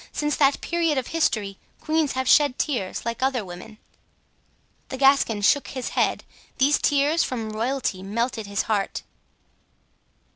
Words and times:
Since 0.11 0.35
that 0.37 0.61
period 0.61 0.97
of 0.97 1.09
history 1.13 1.57
queens 1.79 2.13
have 2.13 2.27
shed 2.27 2.57
tears, 2.57 3.05
like 3.05 3.21
other 3.21 3.45
women. 3.45 3.77
The 4.89 4.97
Gascon 4.97 5.43
shook 5.43 5.67
his 5.67 5.89
head, 5.89 6.23
these 6.57 6.79
tears 6.79 7.23
from 7.23 7.51
royalty 7.51 8.01
melted 8.01 8.47
his 8.47 8.63
heart. 8.63 9.03